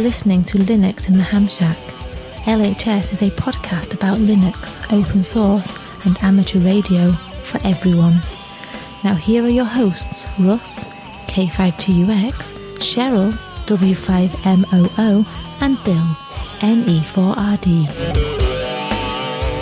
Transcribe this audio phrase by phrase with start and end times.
[0.00, 1.76] Listening to Linux in the Ham Shack.
[2.46, 5.74] LHS is a podcast about Linux, open source,
[6.06, 7.12] and amateur radio
[7.44, 8.14] for everyone.
[9.04, 10.86] Now, here are your hosts Russ,
[11.26, 13.32] K5TUX, Cheryl,
[13.66, 15.26] W5MOO,
[15.60, 16.16] and Bill,
[16.62, 18.40] E NE4RD.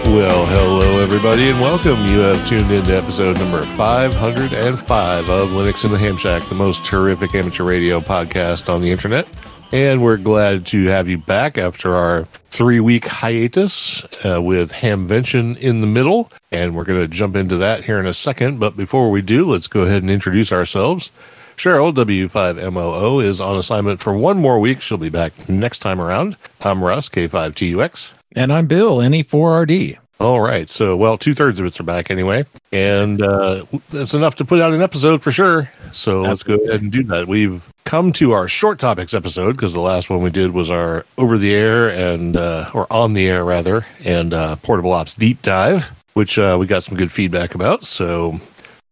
[0.06, 2.06] Well, hello everybody, and welcome.
[2.06, 6.54] You have tuned in to episode number 505 of Linux in the Ham Shack, the
[6.54, 9.26] most terrific amateur radio podcast on the internet.
[9.70, 15.58] And we're glad to have you back after our three week hiatus uh, with Hamvention
[15.58, 16.30] in the middle.
[16.50, 18.58] And we're going to jump into that here in a second.
[18.60, 21.12] But before we do, let's go ahead and introduce ourselves.
[21.58, 24.80] Cheryl, W5MOO, is on assignment for one more week.
[24.80, 26.38] She'll be back next time around.
[26.62, 28.14] I'm Russ, K5TUX.
[28.34, 29.98] And I'm Bill, E NE4RD.
[30.20, 30.68] All right.
[30.68, 32.44] So, well, two thirds of its are back anyway.
[32.72, 35.70] And uh, that's enough to put out an episode for sure.
[35.92, 37.28] So let's go ahead and do that.
[37.28, 41.06] We've come to our short topics episode because the last one we did was our
[41.16, 45.40] over the air and, uh, or on the air rather, and uh, portable ops deep
[45.40, 47.84] dive, which uh, we got some good feedback about.
[47.84, 48.40] So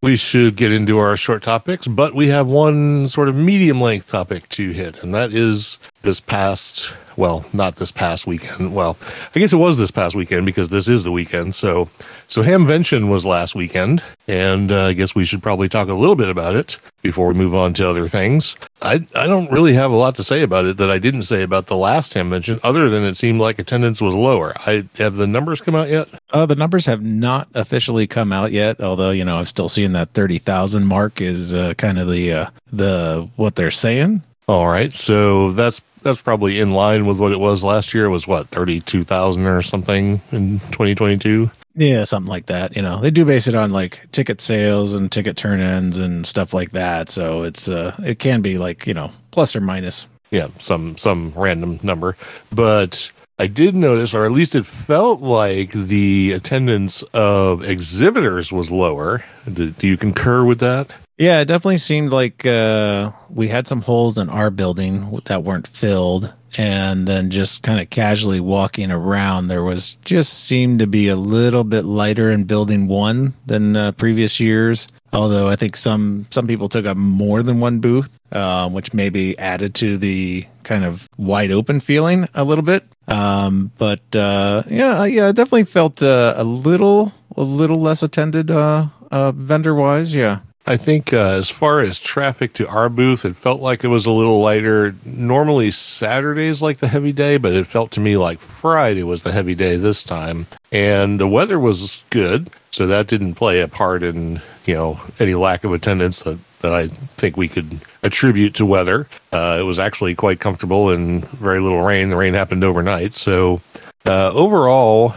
[0.03, 4.09] we should get into our short topics, but we have one sort of medium length
[4.09, 8.75] topic to hit, and that is this past, well, not this past weekend.
[8.75, 8.97] Well,
[9.35, 11.55] I guess it was this past weekend because this is the weekend.
[11.55, 11.89] So,
[12.29, 16.17] so Hamvention was last weekend, and uh, I guess we should probably talk a little
[16.17, 18.57] bit about it before we move on to other things.
[18.83, 21.43] I I don't really have a lot to say about it that I didn't say
[21.43, 24.53] about the last Hamvention, other than it seemed like attendance was lower.
[24.67, 26.09] I have the numbers come out yet?
[26.31, 29.93] Uh, the numbers have not officially come out yet, although you know I'm still seeing
[29.93, 34.23] that thirty thousand mark is uh, kind of the uh, the what they're saying.
[34.49, 38.07] All right, so that's that's probably in line with what it was last year.
[38.07, 41.51] It was what thirty two thousand or something in twenty twenty two.
[41.75, 42.75] Yeah, something like that.
[42.75, 46.55] You know, they do base it on like ticket sales and ticket turn-ins and stuff
[46.55, 47.11] like that.
[47.11, 50.07] So it's uh, it can be like you know plus or minus.
[50.31, 52.17] Yeah, some some random number,
[52.51, 58.71] but I did notice, or at least it felt like the attendance of exhibitors was
[58.71, 59.25] lower.
[59.53, 60.97] Do, do you concur with that?
[61.19, 65.67] Yeah, it definitely seemed like uh, we had some holes in our building that weren't
[65.67, 66.33] filled.
[66.59, 71.17] And then just kind of casually walking around, there was just seemed to be a
[71.17, 74.89] little bit lighter in building one than uh, previous years.
[75.13, 79.39] Although I think some some people took up more than one booth, um, which maybe
[79.39, 82.85] added to the kind of wide open feeling a little bit.
[83.07, 88.51] Um, but uh, yeah, yeah, I definitely felt uh, a little a little less attended
[88.51, 90.15] uh, uh, vendor wise.
[90.15, 90.41] Yeah.
[90.69, 94.05] I think uh, as far as traffic to our booth, it felt like it was
[94.05, 94.97] a little lighter.
[95.05, 99.31] Normally Saturday's like the heavy day, but it felt to me like Friday was the
[99.31, 100.49] heavy day this time.
[100.73, 105.37] And the weather was good, so that didn't play a part in you know any
[105.37, 109.07] lack of attendance that, that I think we could attribute to weather.
[109.33, 112.09] Uh, it was actually quite comfortable and very little rain.
[112.09, 113.61] The rain happened overnight, so
[114.05, 115.15] uh, overall,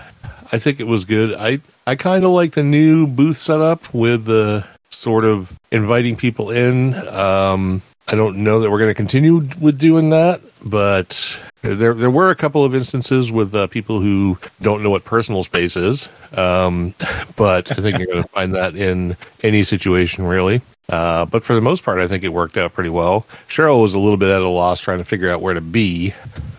[0.51, 1.33] I think it was good.
[1.33, 6.51] I I kind of like the new booth setup with the sort of inviting people
[6.51, 6.95] in.
[7.07, 12.09] Um, I don't know that we're going to continue with doing that, but there there
[12.09, 16.09] were a couple of instances with uh, people who don't know what personal space is.
[16.35, 16.95] Um,
[17.35, 20.61] but I think you're going to find that in any situation, really.
[20.89, 23.27] Uh, but for the most part, I think it worked out pretty well.
[23.47, 26.15] Cheryl was a little bit at a loss trying to figure out where to be.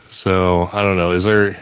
[0.07, 1.11] So I don't know.
[1.11, 1.57] Is there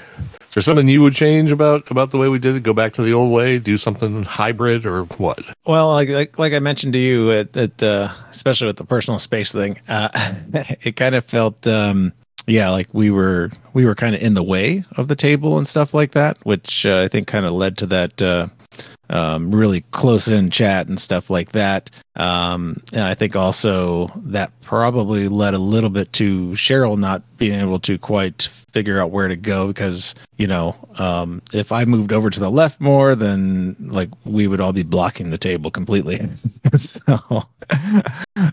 [0.55, 2.63] there something you would change about about the way we did it?
[2.63, 5.41] Go back to the old way, do something hybrid, or what?
[5.67, 9.19] Well, like like, like I mentioned to you, at, at uh, especially with the personal
[9.19, 10.09] space thing, uh,
[10.83, 12.13] it kind of felt, um,
[12.47, 15.69] yeah, like we were we were kind of in the way of the table and
[15.69, 18.49] stuff like that, which uh, I think kind of led to that uh,
[19.11, 21.91] um, really close in chat and stuff like that.
[22.19, 27.59] Um, and I think also that probably led a little bit to Cheryl not being
[27.59, 32.13] able to quite figure out where to go because, you know, um, if I moved
[32.13, 36.29] over to the left more, then like we would all be blocking the table completely.
[36.77, 37.45] so,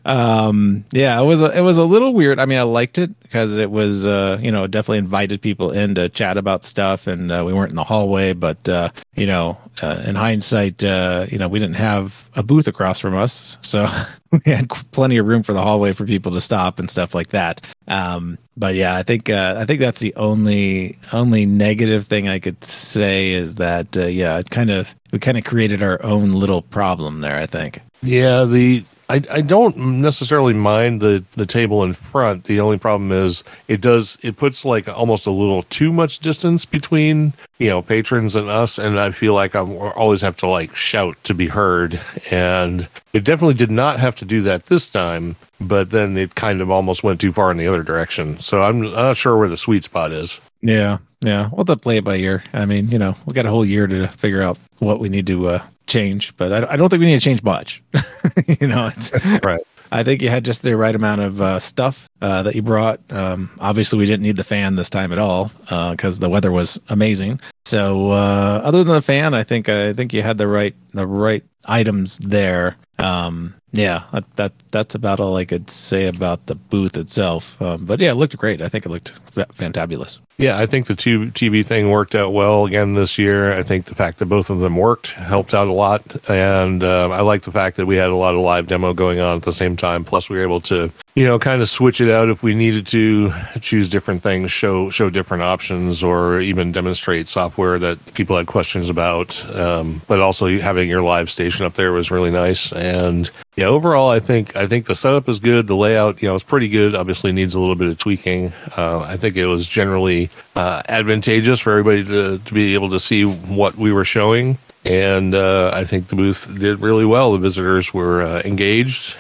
[0.05, 2.39] um, yeah, it was a, it was a little weird.
[2.39, 5.95] I mean, I liked it because it was uh, you know definitely invited people in
[5.95, 8.33] to chat about stuff, and uh, we weren't in the hallway.
[8.33, 12.67] But uh, you know, uh, in hindsight, uh, you know, we didn't have a booth
[12.67, 13.87] across from us, so
[14.31, 17.27] we had plenty of room for the hallway for people to stop and stuff like
[17.29, 17.65] that.
[17.87, 22.39] Um, but yeah, I think uh, I think that's the only only negative thing I
[22.39, 26.31] could say is that uh, yeah, it kind of we kind of created our own
[26.33, 27.37] little problem there.
[27.37, 27.79] I think.
[28.01, 32.45] Yeah, the I, I don't necessarily mind the, the table in front.
[32.45, 36.65] The only problem is it does it puts like almost a little too much distance
[36.65, 40.75] between you know patrons and us, and I feel like I'm always have to like
[40.75, 41.99] shout to be heard.
[42.31, 46.61] And it definitely did not have to do that this time, but then it kind
[46.61, 48.39] of almost went too far in the other direction.
[48.39, 50.41] So I'm not sure where the sweet spot is.
[50.61, 52.43] Yeah, yeah, we'll have to play it by ear.
[52.53, 55.27] I mean, you know, we got a whole year to figure out what we need
[55.27, 57.81] to uh, change, but I, I don't think we need to change much.
[58.59, 59.11] you know, it's,
[59.43, 59.61] right.
[59.91, 62.99] I think you had just the right amount of uh, stuff uh, that you brought.
[63.09, 65.51] Um, obviously, we didn't need the fan this time at all
[65.91, 67.39] because uh, the weather was amazing.
[67.65, 71.07] So, uh, other than the fan, I think I think you had the right the
[71.07, 72.75] right items there.
[72.97, 77.61] Um, yeah, that, that, that's about all I could say about the booth itself.
[77.61, 78.61] Um, but yeah, it looked great.
[78.61, 80.19] I think it looked fantabulous.
[80.37, 83.53] Yeah, I think the two TV thing worked out well again this year.
[83.53, 87.09] I think the fact that both of them worked helped out a lot, and uh,
[87.09, 89.43] I like the fact that we had a lot of live demo going on at
[89.43, 90.03] the same time.
[90.03, 92.85] Plus, we were able to, you know, kind of switch it out if we needed
[92.87, 93.31] to,
[93.61, 98.89] choose different things, show show different options, or even demonstrate software that people had questions
[98.89, 99.43] about.
[99.55, 104.09] Um, but also having your live station up there was really nice, and yeah, overall,
[104.09, 105.67] I think I think the setup is good.
[105.67, 106.93] The layout, you know, is pretty good.
[106.93, 108.51] Obviously, needs a little bit of tweaking.
[108.75, 112.99] Uh, I think it was generally uh, advantageous for everybody to to be able to
[112.99, 117.31] see what we were showing, and uh, I think the booth did really well.
[117.31, 119.15] The visitors were uh, engaged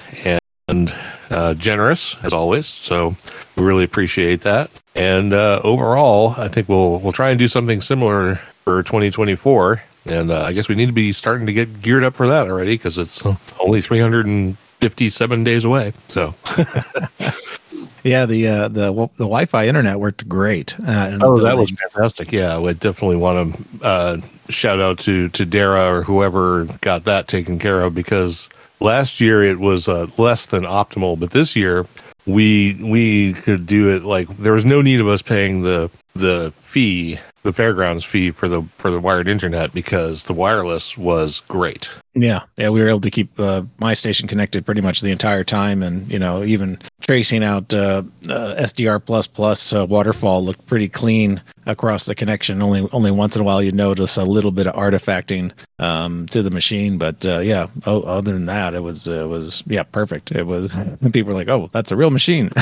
[0.67, 0.93] and
[1.29, 3.15] uh, generous as always, so
[3.55, 4.69] we really appreciate that.
[4.95, 10.31] And uh, overall, I think we'll we'll try and do something similar for 2024 and
[10.31, 12.75] uh, I guess we need to be starting to get geared up for that already
[12.75, 13.25] because it's
[13.59, 15.93] only 357 days away.
[16.07, 16.35] So,
[18.03, 20.75] yeah, the uh, the the Wi-Fi internet worked great.
[20.79, 22.31] Uh, oh, that was fantastic.
[22.31, 24.17] Yeah, I definitely want to uh,
[24.49, 28.49] shout out to to Dara or whoever got that taken care of because
[28.79, 31.85] last year it was uh, less than optimal, but this year
[32.25, 36.51] we we could do it like there was no need of us paying the the
[36.59, 41.91] fee the fairgrounds fee for the for the wired internet because the wireless was great.
[42.15, 45.43] Yeah, yeah, we were able to keep uh, my station connected pretty much the entire
[45.43, 50.65] time, and you know, even tracing out uh, uh, SDR plus plus uh, waterfall looked
[50.65, 52.61] pretty clean across the connection.
[52.61, 56.41] Only only once in a while you notice a little bit of artifacting um, to
[56.41, 60.31] the machine, but uh, yeah, other than that, it was it was yeah perfect.
[60.31, 62.49] It was and people were like, oh, that's a real machine.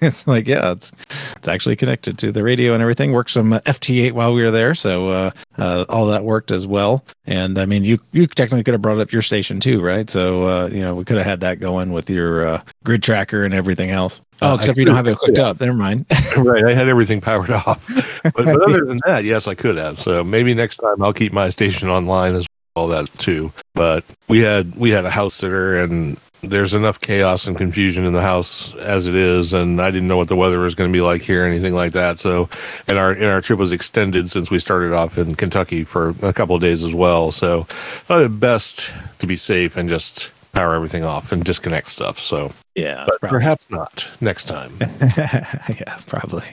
[0.00, 0.92] it's like yeah, it's
[1.36, 2.93] it's actually connected to the radio and everything.
[2.98, 7.04] Worked some FT8 while we were there, so uh, all that worked as well.
[7.26, 10.08] And I mean, you you technically could have brought up your station too, right?
[10.08, 13.44] So uh, you know we could have had that going with your uh, grid tracker
[13.44, 14.22] and everything else.
[14.42, 15.60] Oh, uh, except you don't have it hooked up.
[15.60, 16.06] Never mind.
[16.38, 17.90] right, I had everything powered off.
[18.24, 20.00] But, but other than that, yes, I could have.
[20.00, 23.52] So maybe next time I'll keep my station online as all that too.
[23.74, 26.18] But we had we had a house sitter and
[26.50, 30.16] there's enough chaos and confusion in the house as it is, and I didn't know
[30.16, 32.18] what the weather was going to be like here, anything like that.
[32.18, 32.48] So,
[32.86, 36.32] and our and our trip was extended since we started off in Kentucky for a
[36.32, 37.30] couple of days as well.
[37.30, 41.88] So, I thought it best to be safe and just power everything off and disconnect
[41.88, 42.18] stuff.
[42.18, 44.72] So yeah, perhaps not next time.
[44.80, 46.44] yeah, probably.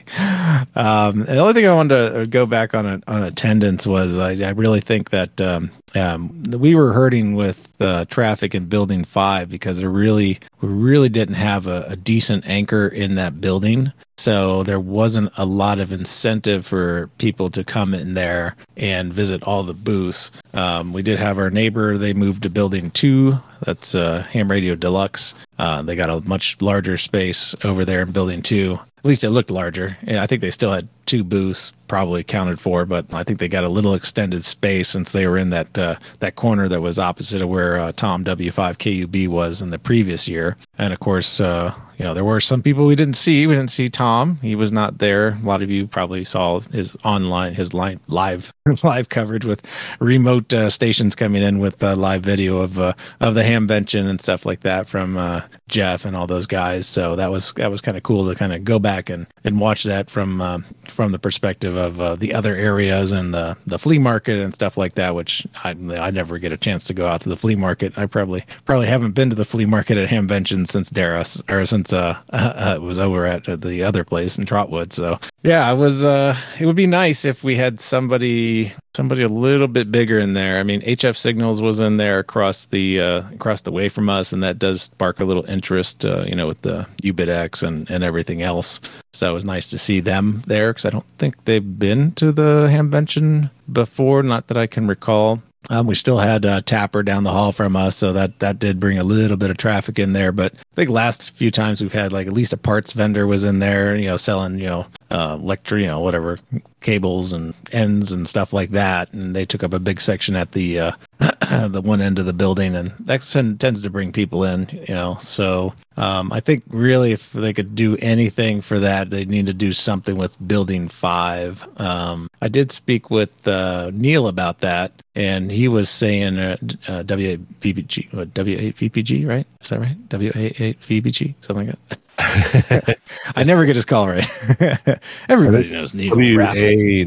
[0.74, 4.32] Um, the only thing I wanted to go back on a, on attendance was I,
[4.46, 9.48] I really think that um, um, we were hurting with uh, traffic in Building Five
[9.48, 13.92] because there really we really didn't have a, a decent anchor in that building.
[14.22, 19.42] So there wasn't a lot of incentive for people to come in there and visit
[19.42, 20.30] all the booths.
[20.54, 23.40] Um, we did have our neighbor; they moved to Building Two.
[23.64, 25.34] That's uh, Ham Radio Deluxe.
[25.58, 28.78] Uh, they got a much larger space over there in Building Two.
[29.04, 29.96] At least it looked larger.
[30.06, 33.48] Yeah, I think they still had two booths probably accounted for, but I think they
[33.48, 36.98] got a little extended space since they were in that uh, that corner that was
[36.98, 40.56] opposite of where uh, Tom W5 KUB was in the previous year.
[40.78, 43.46] And of course, uh, you know, there were some people we didn't see.
[43.46, 44.38] We didn't see Tom.
[44.42, 45.38] He was not there.
[45.40, 49.64] A lot of you probably saw his online, his live live live coverage with
[50.00, 54.20] remote uh, stations coming in with uh, live video of uh, of the Hamvention and
[54.20, 56.86] stuff like that from uh, Jeff and all those guys.
[56.86, 59.26] So that was that was kind of cool to kind of go back back and
[59.44, 63.56] and watch that from uh, from the perspective of uh, the other areas and the
[63.66, 65.14] the flea market and stuff like that.
[65.14, 67.96] Which I I never get a chance to go out to the flea market.
[67.96, 71.92] I probably probably haven't been to the flea market at Hamvention since Darris or since
[71.92, 74.92] uh, uh, it was over at the other place in Trotwood.
[74.92, 76.04] So yeah, I was.
[76.04, 80.34] Uh, it would be nice if we had somebody somebody a little bit bigger in
[80.34, 80.58] there.
[80.58, 84.32] I mean, HF Signals was in there across the uh, across the way from us,
[84.32, 88.04] and that does spark a little interest, uh, you know, with the UBITX and and
[88.04, 88.80] everything else.
[89.12, 92.32] So it was nice to see them there because I don't think they've been to
[92.32, 95.42] the Hamvention before, not that I can recall.
[95.70, 98.80] Um, we still had uh, TAPR down the hall from us, so that that did
[98.80, 100.32] bring a little bit of traffic in there.
[100.32, 103.44] But I think last few times we've had like at least a parts vendor was
[103.44, 106.38] in there, you know, selling you know uh, electric, you know, whatever
[106.80, 110.52] cables and ends and stuff like that, and they took up a big section at
[110.52, 110.92] the uh,
[111.68, 113.22] the one end of the building, and that
[113.58, 115.16] tends to bring people in, you know.
[115.20, 119.54] So um, I think really, if they could do anything for that, they need to
[119.54, 121.66] do something with Building Five.
[121.80, 126.56] Um, I did speak with uh, Neil about that, and he was saying uh,
[126.88, 129.46] uh, W8VPG, W8VPG, right?
[129.60, 130.08] Is that right?
[130.08, 131.98] W8VPG, something like that.
[133.36, 134.26] I never get his call right.
[135.28, 136.14] Everybody knows Neil.
[136.14, 137.06] WA9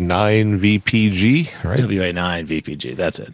[0.60, 1.80] VPG, right?
[1.80, 2.96] WA9 VPG.
[2.96, 3.34] That's it.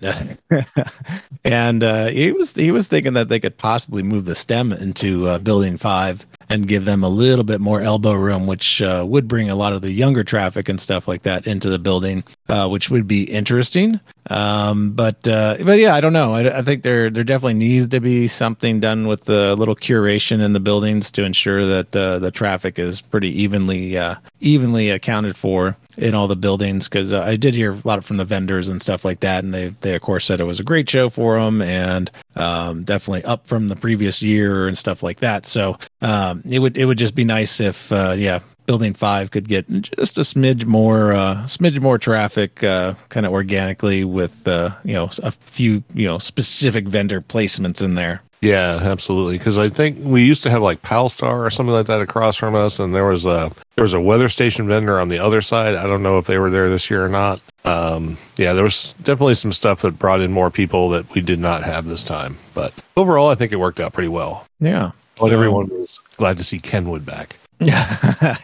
[1.44, 5.28] and uh, he was he was thinking that they could possibly move the stem into
[5.28, 9.28] uh, Building Five and give them a little bit more elbow room, which uh, would
[9.28, 12.68] bring a lot of the younger traffic and stuff like that into the building, uh,
[12.68, 14.00] which would be interesting.
[14.30, 16.34] Um, but uh, but yeah, I don't know.
[16.34, 20.44] I, I, think there there definitely needs to be something done with the little curation
[20.44, 23.98] in the buildings to ensure that uh, the traffic is pretty evenly
[24.40, 28.18] evenly accounted for in all the buildings because uh, I did hear a lot from
[28.18, 30.64] the vendors and stuff like that, and they they of course said it was a
[30.64, 35.20] great show for them and um, definitely up from the previous year and stuff like
[35.20, 35.46] that.
[35.46, 39.48] So um, it would it would just be nice if uh, yeah building five could
[39.48, 44.70] get just a smidge more uh smidge more traffic uh kind of organically with uh
[44.86, 49.38] you know a few you know specific vendor placements in there yeah, absolutely.
[49.38, 52.56] Because I think we used to have like Palstar or something like that across from
[52.56, 55.76] us, and there was a there was a weather station vendor on the other side.
[55.76, 57.40] I don't know if they were there this year or not.
[57.64, 61.40] Um, yeah, there was definitely some stuff that brought in more people that we did
[61.40, 62.38] not have this time.
[62.56, 64.48] But overall, I think it worked out pretty well.
[64.60, 67.38] Yeah, but everyone was glad to see Kenwood back.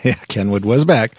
[0.04, 1.14] Yeah, Kenwood was back.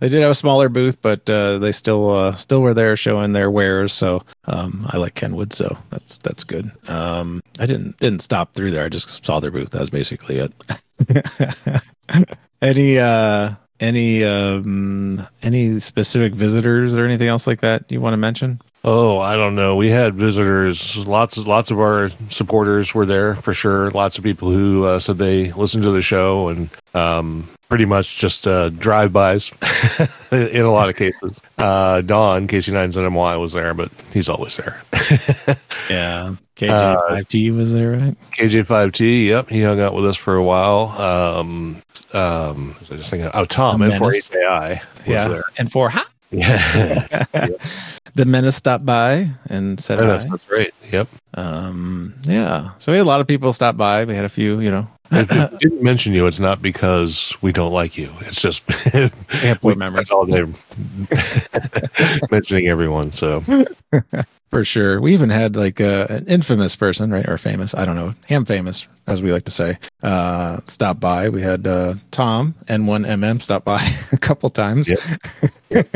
[0.00, 3.32] They did have a smaller booth, but uh, they still uh, still were there showing
[3.32, 3.92] their wares.
[3.92, 6.70] So um, I like Kenwood, so that's that's good.
[6.88, 8.84] Um, I didn't didn't stop through there.
[8.84, 9.70] I just saw their booth.
[9.70, 11.82] That was basically it.
[12.62, 18.18] any uh, any um, any specific visitors or anything else like that you want to
[18.18, 18.60] mention?
[18.84, 19.74] Oh, I don't know.
[19.74, 21.08] We had visitors.
[21.08, 23.90] Lots of lots of our supporters were there for sure.
[23.90, 28.18] Lots of people who uh, said they listened to the show and um, pretty much
[28.18, 29.50] just uh, drive-bys
[30.30, 31.40] in a lot of cases.
[31.58, 34.80] Uh, Don KC9ZMY was there, but he's always there.
[35.90, 38.16] yeah, KJ5T uh, was there, right?
[38.32, 39.26] KJ5T.
[39.26, 40.88] Yep, he hung out with us for a while.
[41.00, 44.82] Um, um, I just thinking, oh, Tom N4HAI.
[45.06, 45.44] Yeah, there.
[45.56, 46.08] N4 ha.
[46.30, 47.24] Yeah.
[48.14, 50.30] the menace stopped by and said menace, hi.
[50.30, 50.74] That's right.
[50.90, 51.08] Yep.
[51.34, 52.70] Um, yeah.
[52.78, 54.04] So we had a lot of people stop by.
[54.04, 54.88] We had a few, you know.
[55.12, 58.12] if we didn't mention you, it's not because we don't like you.
[58.20, 59.10] It's just we
[59.46, 60.44] have poor memories all day
[62.30, 63.12] mentioning everyone.
[63.12, 63.42] So
[64.56, 67.94] for sure, we even had like uh, an infamous person, right, or famous, I don't
[67.94, 71.28] know, ham famous, as we like to say, uh, stop by.
[71.28, 74.88] We had uh, Tom N1MM stop by a couple times.
[74.88, 75.94] Yep.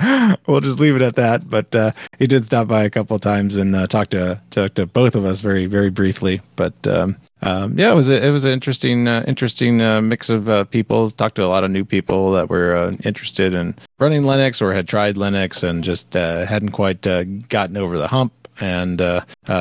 [0.46, 1.50] we'll just leave it at that.
[1.50, 4.86] But uh, he did stop by a couple times and uh, talk to talk to
[4.86, 6.40] both of us very very briefly.
[6.56, 10.30] But um, um, yeah, it was a, it was an interesting uh, interesting uh, mix
[10.30, 11.10] of uh, people.
[11.10, 14.72] Talked to a lot of new people that were uh, interested in running Linux or
[14.72, 17.02] had tried Linux and just hadn't quite
[17.48, 18.32] gotten over the hump.
[18.60, 18.98] And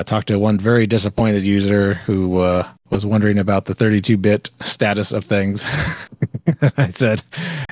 [0.06, 2.30] talked to one very disappointed user who
[2.90, 5.66] was wondering about the 32-bit status of things.
[6.78, 7.24] I said,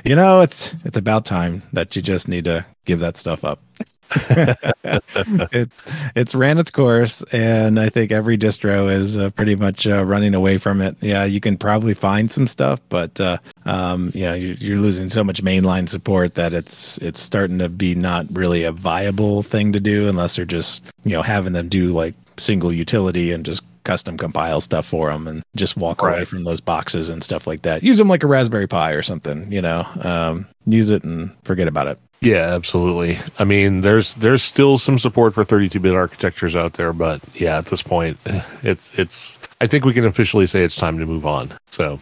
[0.04, 3.62] "You know, it's it's about time that you just need to give that stuff up."
[5.52, 10.04] it's it's ran its course, and I think every distro is uh, pretty much uh,
[10.04, 10.96] running away from it.
[11.00, 15.22] Yeah, you can probably find some stuff, but uh, um, yeah, you're, you're losing so
[15.22, 19.80] much mainline support that it's it's starting to be not really a viable thing to
[19.80, 24.16] do unless they're just you know having them do like single utility and just custom
[24.16, 26.16] compile stuff for them and just walk right.
[26.16, 27.82] away from those boxes and stuff like that.
[27.82, 29.86] Use them like a Raspberry Pi or something, you know.
[30.02, 31.98] Um, use it and forget about it.
[32.20, 33.16] Yeah, absolutely.
[33.38, 37.66] I mean, there's there's still some support for 32-bit architectures out there, but yeah, at
[37.66, 38.18] this point,
[38.62, 39.38] it's it's.
[39.60, 41.52] I think we can officially say it's time to move on.
[41.70, 41.98] So,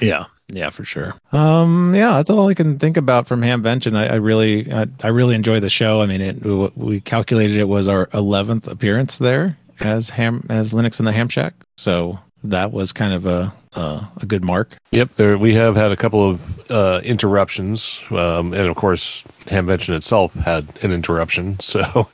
[0.00, 1.14] yeah, Yeah, for sure.
[1.32, 3.94] Um, yeah, that's all I can think about from Hamvention.
[3.96, 6.00] I, I really, I, I really enjoy the show.
[6.00, 10.98] I mean, it, we calculated it was our eleventh appearance there as Ham as Linux
[10.98, 11.54] in the Ham Shack.
[11.76, 14.78] So that was kind of a uh, a good mark.
[14.90, 19.94] Yep, there we have had a couple of uh, interruptions, um, and of course, Hamvention
[19.94, 21.56] itself had an interruption.
[21.68, 22.08] So,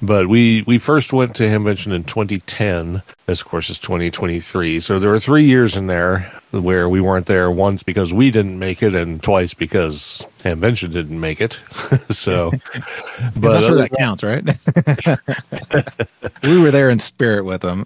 [0.00, 3.02] but we we first went to Hamvention in 2010.
[3.26, 4.78] This, of course, is 2023.
[4.78, 7.50] So there were three years in there where we weren't there.
[7.50, 11.54] Once because we didn't make it, and twice because Hamvention didn't make it.
[12.10, 12.52] so,
[13.36, 14.44] but I'm sure that counts, right?
[16.44, 17.84] we were there in spirit with them.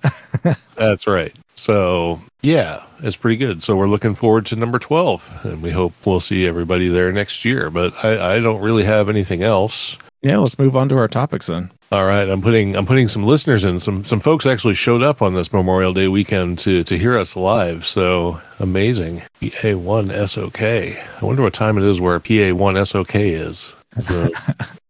[0.76, 1.35] That's right.
[1.54, 3.61] So yeah, it's pretty good.
[3.61, 7.45] So we're looking forward to number 12 and we hope we'll see everybody there next
[7.45, 7.71] year.
[7.71, 9.99] But I, I don't really have anything else.
[10.23, 11.73] Yeah, let's move on to our topics then.
[11.93, 13.79] All right, I'm putting I'm putting some listeners in.
[13.79, 17.37] Some some folks actually showed up on this Memorial Day weekend to to hear us
[17.37, 17.85] live.
[17.85, 19.23] So amazing.
[19.41, 20.62] PA1 SOK.
[20.62, 23.75] I wonder what time it is where PA1 SOK is.
[23.99, 24.29] So,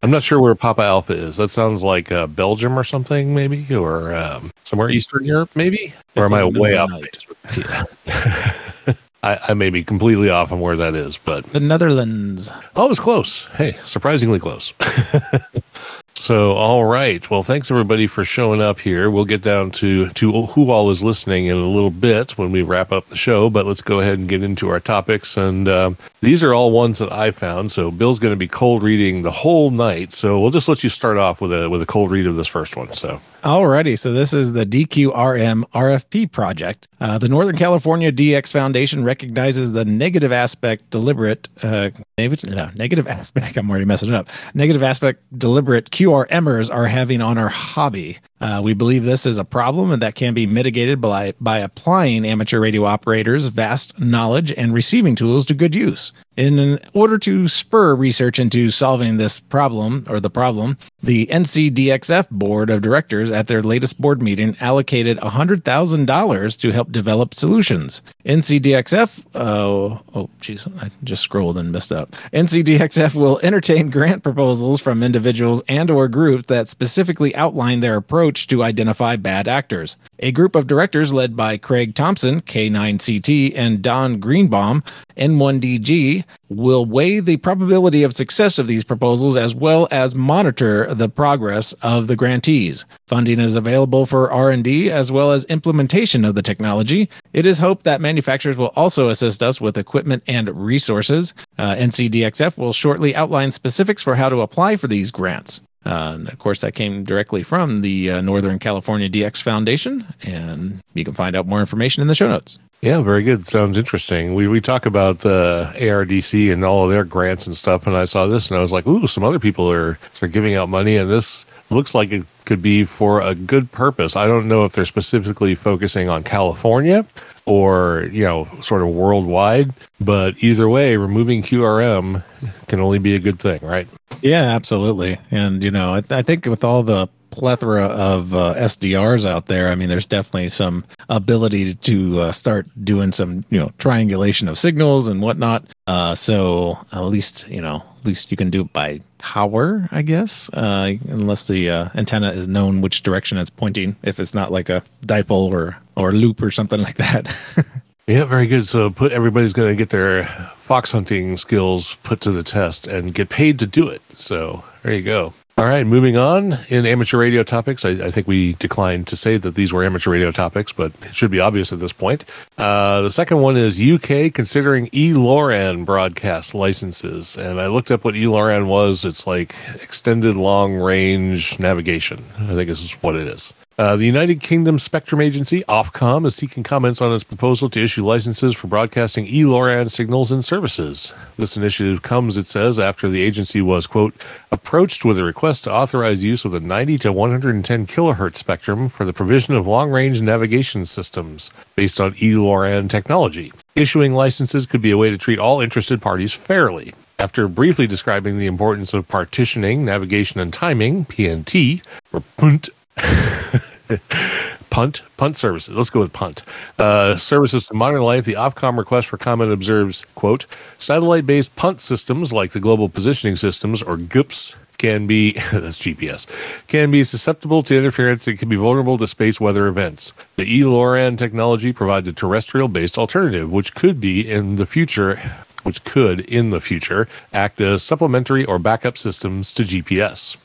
[0.03, 1.37] I'm not sure where Papa Alpha is.
[1.37, 5.95] That sounds like uh, Belgium or something, maybe, or um, somewhere Eastern Europe, maybe.
[6.17, 6.91] Or am I way off?
[9.23, 12.51] I, I, may be completely off on where that is, but the Netherlands.
[12.77, 13.47] Oh, it was close.
[13.57, 14.73] Hey, surprisingly close.
[16.18, 17.28] So, all right.
[17.30, 19.11] Well, thanks everybody for showing up here.
[19.11, 22.62] We'll get down to to who all is listening in a little bit when we
[22.62, 23.50] wrap up the show.
[23.50, 25.37] But let's go ahead and get into our topics.
[25.37, 25.90] And uh,
[26.23, 27.70] these are all ones that I found.
[27.70, 30.12] So, Bill's going to be cold reading the whole night.
[30.12, 32.49] So, we'll just let you start off with a with a cold read of this
[32.49, 32.92] first one.
[32.92, 36.88] So, Alrighty, so this is the DQRM RFP project.
[37.00, 43.56] Uh, the Northern California DX Foundation recognizes the negative aspect deliberate, uh, no, negative aspect,
[43.56, 48.19] I'm already messing it up, negative aspect deliberate QRMers are having on our hobby.
[48.40, 52.26] Uh, we believe this is a problem and that can be mitigated by, by applying
[52.26, 56.12] amateur radio operators' vast knowledge and receiving tools to good use.
[56.37, 62.69] In order to spur research into solving this problem or the problem, the NCDXF board
[62.69, 68.02] of directors at their latest board meeting allocated $100,000 to help develop solutions.
[68.26, 72.11] NCDXF, oh, oh, geez, I just scrolled and messed up.
[72.35, 78.25] NCDXF will entertain grant proposals from individuals and or groups that specifically outline their approach
[78.35, 79.97] to identify bad actors.
[80.21, 84.83] A group of directors led by Craig Thompson, K9CT, and Don Greenbaum,
[85.16, 91.09] N1DG, will weigh the probability of success of these proposals as well as monitor the
[91.09, 92.85] progress of the grantees.
[93.09, 97.09] Funding is available for R&D as well as implementation of the technology.
[97.33, 101.35] It is hoped that manufacturers will also assist us with equipment and resources.
[101.59, 105.62] Uh, NCDXF will shortly outline specifics for how to apply for these grants.
[105.87, 110.83] Uh, and of course, that came directly from the uh, Northern California DX Foundation, and
[110.94, 112.59] you can find out more information in the show notes.
[112.83, 113.46] Yeah, very good.
[113.46, 114.35] Sounds interesting.
[114.35, 118.05] We we talk about the ARDC and all of their grants and stuff, and I
[118.05, 120.96] saw this and I was like, ooh, some other people are are giving out money,
[120.96, 124.14] and this looks like it could be for a good purpose.
[124.14, 127.07] I don't know if they're specifically focusing on California
[127.46, 132.22] or you know sort of worldwide, but either way, removing QRM
[132.66, 133.87] can only be a good thing, right?
[134.20, 135.18] Yeah, absolutely.
[135.30, 139.68] And you know, I, I think with all the plethora of uh, SDRs out there,
[139.68, 144.59] I mean, there's definitely some ability to uh, start doing some, you know, triangulation of
[144.59, 145.64] signals and whatnot.
[145.87, 150.01] Uh, so at least, you know, at least you can do it by power, I
[150.01, 153.96] guess, uh, unless the uh, antenna is known which direction it's pointing.
[154.03, 157.35] If it's not like a dipole or or loop or something like that.
[158.07, 158.66] yeah, very good.
[158.66, 160.25] So put everybody's going to get their
[160.57, 164.01] fox hunting skills put to the test and get paid to do it.
[164.14, 165.35] So there you go.
[165.59, 167.87] All right, moving on in amateur radio topics.
[167.87, 171.14] I, I, think we declined to say that these were amateur radio topics, but it
[171.14, 172.27] should be obvious at this point.
[172.59, 177.38] Uh, the second one is UK considering eLORAN broadcast licenses.
[177.38, 179.07] And I looked up what eLORAN was.
[179.07, 182.19] It's like extended long range navigation.
[182.38, 183.55] I think this is what it is.
[183.79, 188.03] Uh, the United Kingdom Spectrum Agency, Ofcom, is seeking comments on its proposal to issue
[188.03, 191.12] licenses for broadcasting eLORAN signals and services.
[191.37, 194.15] This initiative comes, it says, after the agency was, quote,
[194.51, 199.05] approached with a request to authorize use of the 90 to 110 kilohertz spectrum for
[199.05, 203.53] the provision of long range navigation systems based on eLORAN technology.
[203.75, 206.95] Issuing licenses could be a way to treat all interested parties fairly.
[207.19, 212.71] After briefly describing the importance of partitioning, navigation, and timing, PNT, or PUNT,
[214.70, 216.42] punt punt services let's go with punt
[216.78, 221.80] uh, services to modern life the ofcom request for comment observes quote satellite based punt
[221.80, 226.26] systems like the global positioning systems or GUPS can be that's GPS
[226.66, 230.12] can be susceptible to interference and can be vulnerable to space weather events.
[230.37, 235.16] The ELORAN technology provides a terrestrial-based alternative, which could be in the future,
[235.62, 240.37] which could in the future act as supplementary or backup systems to GPS.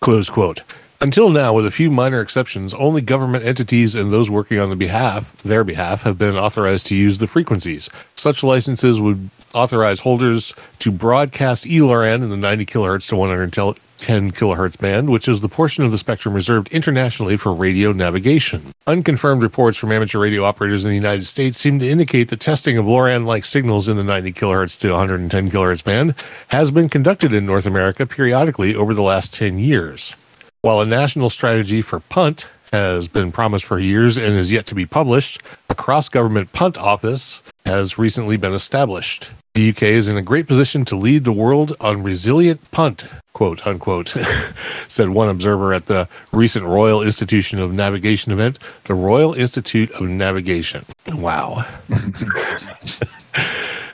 [0.00, 0.62] Close quote.
[1.00, 4.76] Until now, with a few minor exceptions, only government entities and those working on the
[4.76, 7.90] behalf, their behalf, have been authorized to use the frequencies.
[8.14, 14.80] Such licenses would authorize holders to broadcast ELORAN in the 90 kilohertz to 110 kilohertz
[14.80, 18.72] band, which is the portion of the spectrum reserved internationally for radio navigation.
[18.86, 22.78] Unconfirmed reports from amateur radio operators in the United States seem to indicate that testing
[22.78, 26.14] of LORAN-like signals in the 90 kilohertz to 110 kilohertz band
[26.48, 30.16] has been conducted in North America periodically over the last 10 years.
[30.64, 34.74] While a national strategy for punt has been promised for years and is yet to
[34.74, 39.32] be published, a cross government punt office has recently been established.
[39.52, 43.66] The UK is in a great position to lead the world on resilient punt, quote
[43.66, 44.08] unquote,
[44.88, 50.08] said one observer at the recent Royal Institution of Navigation event, the Royal Institute of
[50.08, 50.86] Navigation.
[51.12, 51.66] Wow.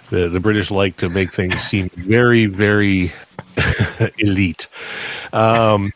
[0.08, 3.10] the, the British like to make things seem very, very
[4.18, 4.68] elite.
[5.32, 5.92] Um,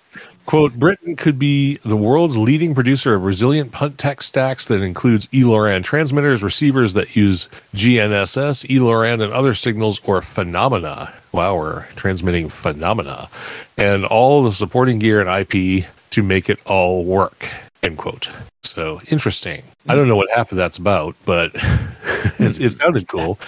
[0.47, 5.83] Quote, Britain could be the world's leading producer of resilient tech stacks that includes ELORAN
[5.83, 11.15] transmitters, receivers that use GNSS, ELORAN, and other signals or phenomena.
[11.33, 13.31] Wow, we're transmitting phenomena.
[13.79, 17.49] And all the supporting gear and IP to make it all work.
[17.83, 18.31] End quote.
[18.63, 19.63] So interesting.
[19.89, 21.57] I don't know what half of that's about, but
[22.39, 23.39] it, it, sounded cool.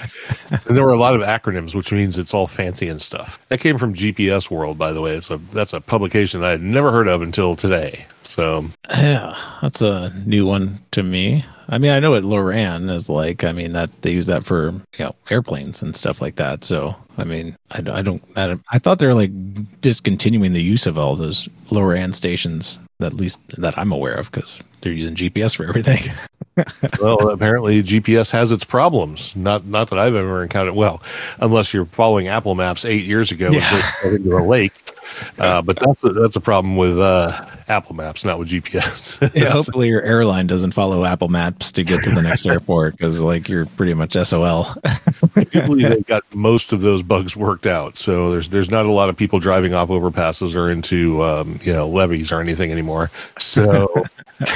[0.51, 3.39] And there were a lot of acronyms, which means it's all fancy and stuff.
[3.49, 5.15] That came from GPS World, by the way.
[5.15, 8.07] It's a that's a publication that I had never heard of until today.
[8.23, 11.45] So yeah, that's a new one to me.
[11.69, 13.45] I mean, I know what Loran is like.
[13.45, 16.65] I mean, that they use that for you know airplanes and stuff like that.
[16.65, 18.23] So I mean, I, I don't.
[18.37, 19.33] I, I thought they're like
[19.81, 22.79] discontinuing the use of all those Loran stations.
[23.01, 26.11] At least that I'm aware of, because they're using GPS for everything.
[27.01, 29.37] well, apparently GPS has its problems.
[29.37, 30.75] Not not that I've ever encountered.
[30.75, 31.03] Well,
[31.39, 33.83] unless you're following Apple Maps eight years ago yeah.
[34.05, 34.73] into a lake.
[35.39, 39.35] Uh, but that's a, that's a problem with uh, Apple Maps, not with GPS.
[39.35, 43.21] yeah, hopefully, your airline doesn't follow Apple Maps to get to the next airport because,
[43.21, 44.75] like, you're pretty much SOL.
[44.85, 47.97] I believe they've got most of those bugs worked out.
[47.97, 51.73] So there's there's not a lot of people driving off overpasses or into um, you
[51.73, 53.11] know levees or anything anymore.
[53.39, 54.05] So.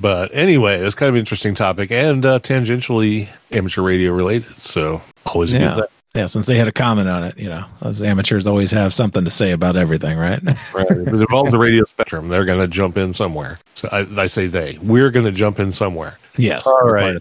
[0.00, 4.58] But anyway, it's kind of an interesting topic and uh, tangentially amateur radio related.
[4.58, 5.74] So always yeah.
[5.74, 5.84] good
[6.14, 9.24] yeah, since they had a comment on it, you know, as amateurs always have something
[9.24, 10.42] to say about everything, right?
[10.74, 10.90] right.
[10.90, 13.60] If it involves the radio spectrum, they're going to jump in somewhere.
[13.74, 14.76] So I, I say they.
[14.82, 16.18] We're going to jump in somewhere.
[16.36, 16.66] Yes.
[16.66, 17.16] All right.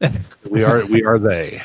[0.50, 0.84] we are.
[0.84, 1.62] We are they.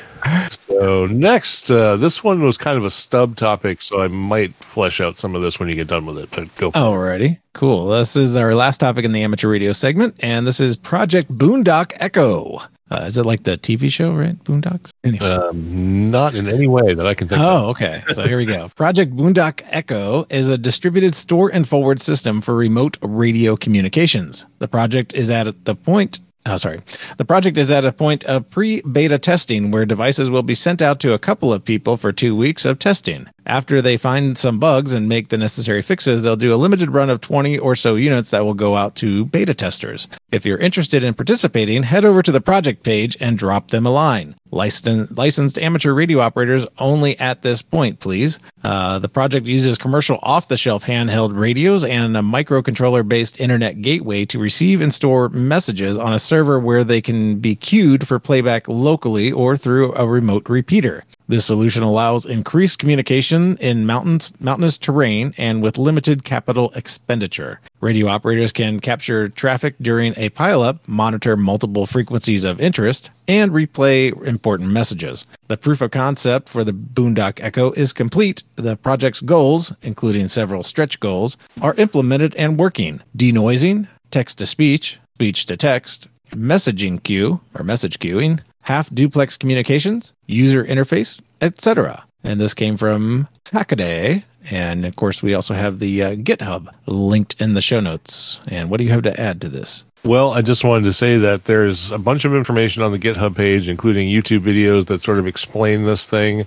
[0.50, 5.02] So next, uh, this one was kind of a stub topic, so I might flesh
[5.02, 6.30] out some of this when you get done with it.
[6.32, 6.72] But go.
[6.72, 7.88] Alrighty, cool.
[7.90, 11.92] This is our last topic in the amateur radio segment, and this is Project Boondock
[12.00, 12.62] Echo.
[12.92, 14.42] Uh, is it like the TV show, right?
[14.44, 14.92] Boondocks?
[15.04, 15.26] Anyway.
[15.26, 17.64] Um, not in any way that I can think oh, of.
[17.64, 18.04] Oh, okay.
[18.08, 18.70] So here we go.
[18.76, 24.46] Project Boondock Echo is a distributed store and forward system for remote radio communications.
[24.60, 26.82] The project is at the point Oh, sorry.
[27.18, 30.82] The project is at a point of pre beta testing where devices will be sent
[30.82, 33.28] out to a couple of people for two weeks of testing.
[33.46, 37.10] After they find some bugs and make the necessary fixes, they'll do a limited run
[37.10, 40.08] of 20 or so units that will go out to beta testers.
[40.32, 43.90] If you're interested in participating, head over to the project page and drop them a
[43.92, 44.36] line.
[44.52, 48.40] Licensed, licensed amateur radio operators only at this point, please.
[48.64, 53.82] Uh, the project uses commercial off the shelf handheld radios and a microcontroller based internet
[53.82, 58.20] gateway to receive and store messages on a server where they can be queued for
[58.20, 61.04] playback locally or through a remote repeater.
[61.28, 67.62] This solution allows increased communication in mountains, mountainous terrain and with limited capital expenditure.
[67.80, 74.12] Radio operators can capture traffic during a pileup, monitor multiple frequencies of interest, and replay
[74.26, 75.26] important messages.
[75.48, 78.44] The proof of concept for the Boondock Echo is complete.
[78.58, 83.02] The project's goals, including several stretch goals, are implemented and working.
[83.18, 90.14] Denoising, text to speech, speech to text, messaging queue or message queuing, half duplex communications,
[90.26, 92.04] user interface, etc.
[92.24, 94.24] And this came from Hackaday.
[94.50, 98.40] And of course, we also have the uh, GitHub linked in the show notes.
[98.48, 99.86] And what do you have to add to this?
[100.04, 103.38] Well, I just wanted to say that there's a bunch of information on the GitHub
[103.38, 106.46] page, including YouTube videos that sort of explain this thing.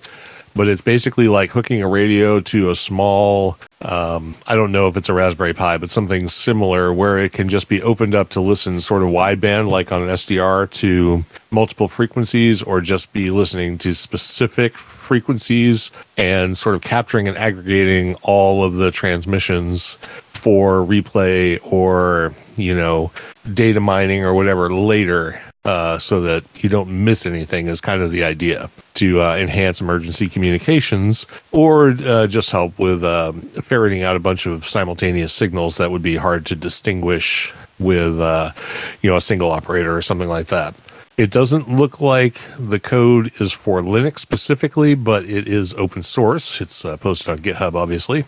[0.57, 4.97] But it's basically like hooking a radio to a small, um, I don't know if
[4.97, 8.41] it's a Raspberry Pi, but something similar where it can just be opened up to
[8.41, 13.77] listen sort of wideband, like on an SDR, to multiple frequencies, or just be listening
[13.79, 21.61] to specific frequencies and sort of capturing and aggregating all of the transmissions for replay
[21.71, 23.11] or you know
[23.53, 28.11] data mining or whatever later uh, so that you don't miss anything is kind of
[28.11, 28.71] the idea.
[28.95, 34.47] To uh, enhance emergency communications or uh, just help with um, ferreting out a bunch
[34.47, 38.53] of simultaneous signals that would be hard to distinguish with uh,
[39.03, 40.75] you know a single operator or something like that.
[41.19, 46.63] It doesn't look like the code is for linux specifically but it is open source.
[46.63, 48.25] It's uh, posted on github obviously.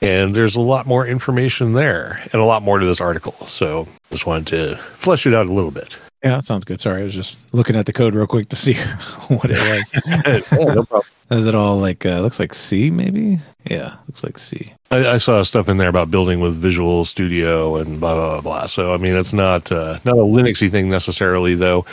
[0.00, 3.32] And there's a lot more information there and a lot more to this article.
[3.46, 6.80] So just wanted to flesh it out a little bit Yeah, that sounds good.
[6.80, 8.74] Sorry, I was just looking at the code real quick to see
[9.28, 10.42] what it was.
[10.52, 11.02] Yeah, no problem.
[11.30, 13.38] Is it all like uh, looks like C maybe?
[13.64, 14.72] Yeah, looks like C.
[14.90, 18.40] I, I saw stuff in there about building with Visual Studio and blah blah blah.
[18.42, 18.66] blah.
[18.66, 21.86] So I mean, it's not uh, not a Linuxy thing necessarily, though.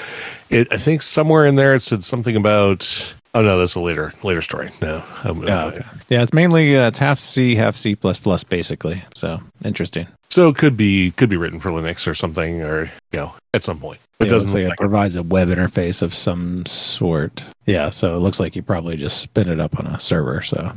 [0.49, 3.15] It I think somewhere in there it said something about.
[3.33, 4.69] Oh no, that's a later later story.
[4.81, 5.85] No, I'm, Yeah, okay.
[6.09, 6.21] yeah.
[6.23, 9.03] It's mainly uh, it's half C, half C plus plus, basically.
[9.15, 10.07] So interesting.
[10.29, 13.63] so it could be could be written for Linux or something, or you know, at
[13.63, 13.99] some point.
[14.19, 17.43] It Yeah, doesn't looks like it provides a web interface of some sort.
[17.65, 20.41] Yeah, so it looks like you probably just spin it up on a server.
[20.41, 20.73] So,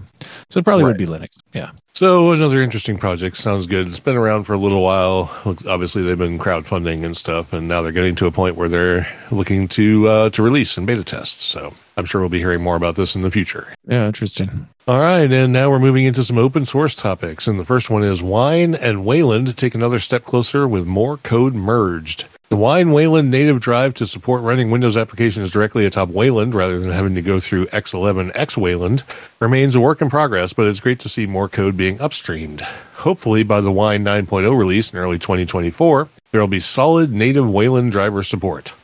[0.49, 1.39] so it probably would be Linux.
[1.53, 1.71] Yeah.
[1.95, 3.87] So another interesting project sounds good.
[3.87, 5.31] It's been around for a little while.
[5.69, 9.07] Obviously, they've been crowdfunding and stuff, and now they're getting to a point where they're
[9.31, 11.43] looking to uh, to release and beta test.
[11.43, 13.75] So I'm sure we'll be hearing more about this in the future.
[13.87, 14.69] Yeah, interesting.
[14.89, 18.03] All right, and now we're moving into some open source topics, and the first one
[18.03, 22.22] is Wine and Wayland take another step closer with more code merged.
[22.53, 26.93] The Wine Wayland native drive to support running Windows applications directly atop Wayland rather than
[26.93, 29.05] having to go through X11 X Wayland
[29.41, 32.61] remains a work in progress, but it's great to see more code being upstreamed.
[32.97, 37.91] Hopefully, by the Wine 9.0 release in early 2024, there will be solid native Wayland
[37.91, 38.75] driver support.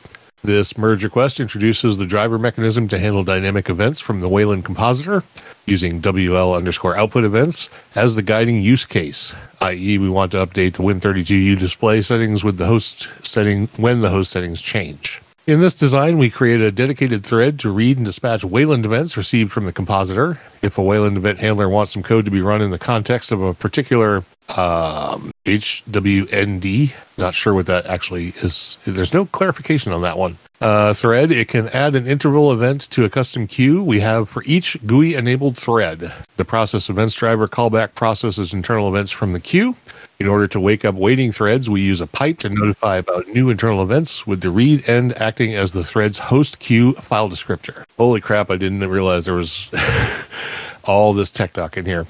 [0.41, 5.23] This merge request introduces the driver mechanism to handle dynamic events from the Wayland compositor
[5.65, 10.73] using WL underscore output events as the guiding use case, i.e., we want to update
[10.73, 15.21] the Win32U display settings with the host setting when the host settings change.
[15.49, 19.51] In this design, we created a dedicated thread to read and dispatch Wayland events received
[19.51, 20.39] from the compositor.
[20.61, 23.41] If a Wayland event handler wants some code to be run in the context of
[23.41, 24.17] a particular
[24.55, 28.77] um, HWND, not sure what that actually is.
[28.85, 30.37] There's no clarification on that one.
[30.61, 34.43] Uh, thread, it can add an interval event to a custom queue we have for
[34.45, 36.11] each GUI enabled thread.
[36.35, 39.77] The process events driver callback processes internal events from the queue.
[40.19, 43.49] In order to wake up waiting threads, we use a pipe to notify about new
[43.49, 47.85] internal events, with the read end acting as the thread's host queue file descriptor.
[47.97, 49.71] Holy crap, I didn't realize there was
[50.83, 52.05] all this tech doc in here.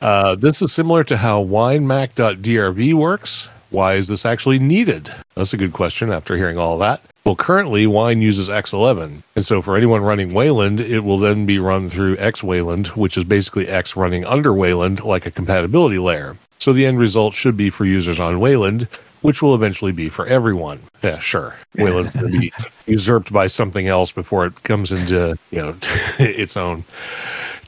[0.00, 3.48] Uh, this is similar to how winemac.drv works.
[3.70, 5.12] Why is this actually needed?
[5.34, 7.02] That's a good question after hearing all that.
[7.24, 9.22] Well, currently, Wine uses X11.
[9.36, 13.18] And so for anyone running Wayland, it will then be run through X Wayland, which
[13.18, 16.38] is basically X running under Wayland like a compatibility layer.
[16.56, 18.88] So the end result should be for users on Wayland,
[19.20, 20.80] which will eventually be for everyone.
[21.02, 21.56] Yeah, sure.
[21.76, 22.52] Wayland will be
[22.86, 25.76] usurped by something else before it comes into, you know,
[26.18, 26.84] its own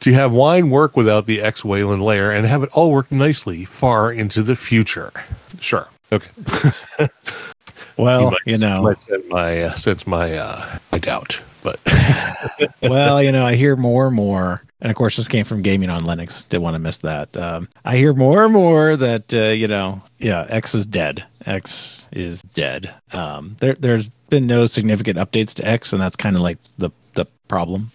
[0.00, 3.64] to have wine work without the X Wayland layer and have it all work nicely
[3.64, 5.10] far into the future.
[5.60, 5.88] Sure.
[6.12, 6.30] Okay.
[7.96, 11.78] Well, might- you know, might my uh, sense my uh, my doubt, but
[12.82, 15.90] well, you know, I hear more and more, and of course, this came from gaming
[15.90, 16.48] on Linux.
[16.48, 17.34] Didn't want to miss that.
[17.36, 21.24] Um, I hear more and more that uh, you know, yeah, X is dead.
[21.44, 22.90] X is dead.
[23.12, 26.88] Um, there, there's been no significant updates to X, and that's kind of like the
[27.14, 27.90] the problem.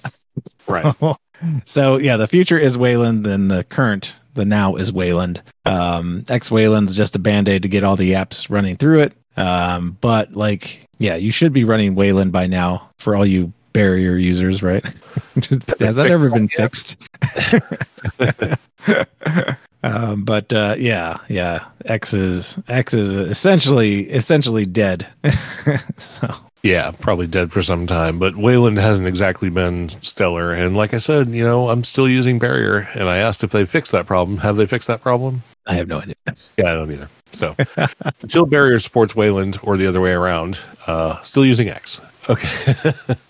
[0.67, 0.93] right.
[1.65, 5.41] so yeah, the future is Wayland, and the current, the now is Wayland.
[5.65, 9.13] Um, X Wayland's just a band aid to get all the apps running through it.
[9.38, 14.15] Um, but like, yeah, you should be running Wayland by now for all you barrier
[14.15, 14.84] users, right?
[15.79, 16.95] Has that ever been fixed?
[19.84, 25.05] um, but uh, yeah, yeah, X is X is essentially essentially dead.
[25.97, 26.34] so
[26.65, 30.51] Yeah, probably dead for some time, but Wayland hasn't exactly been stellar.
[30.51, 33.67] And like I said, you know, I'm still using Barrier, and I asked if they
[33.67, 34.39] fixed that problem.
[34.39, 35.43] Have they fixed that problem?
[35.67, 36.15] I have no idea.
[36.58, 37.08] Yeah, I don't either.
[37.34, 37.56] So
[38.19, 42.01] until Barrier supports Wayland or the other way around, uh, still using X.
[42.28, 42.49] Okay.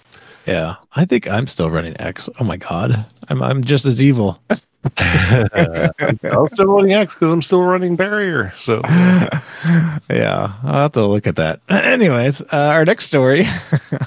[0.45, 2.29] Yeah, I think I'm still running X.
[2.39, 4.39] Oh my god, I'm I'm just as evil.
[4.97, 8.51] I'm still running X because I'm still running Barrier.
[8.55, 8.81] So
[10.09, 11.61] yeah, I'll have to look at that.
[11.69, 13.45] Anyways, uh, our next story